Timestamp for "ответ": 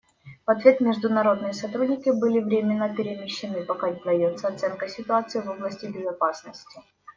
0.49-0.79